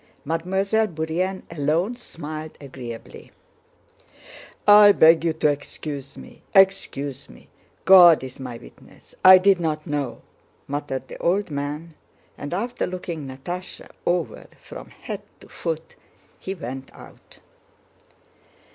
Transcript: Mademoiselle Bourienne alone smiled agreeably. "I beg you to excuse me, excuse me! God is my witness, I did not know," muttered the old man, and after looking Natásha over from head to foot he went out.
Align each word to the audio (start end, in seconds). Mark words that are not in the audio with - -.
Mademoiselle 0.25 0.87
Bourienne 0.87 1.43
alone 1.51 1.93
smiled 1.95 2.57
agreeably. 2.59 3.31
"I 4.67 4.93
beg 4.93 5.23
you 5.23 5.31
to 5.33 5.47
excuse 5.47 6.17
me, 6.17 6.41
excuse 6.55 7.29
me! 7.29 7.49
God 7.85 8.23
is 8.23 8.39
my 8.39 8.57
witness, 8.57 9.13
I 9.23 9.37
did 9.37 9.59
not 9.59 9.85
know," 9.85 10.23
muttered 10.67 11.07
the 11.07 11.19
old 11.19 11.51
man, 11.51 11.93
and 12.35 12.51
after 12.51 12.87
looking 12.87 13.27
Natásha 13.27 13.91
over 14.03 14.47
from 14.59 14.87
head 14.89 15.21
to 15.39 15.47
foot 15.49 15.95
he 16.39 16.55
went 16.55 16.91
out. 16.95 17.37